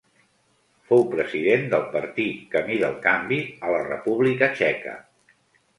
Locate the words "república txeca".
3.93-4.99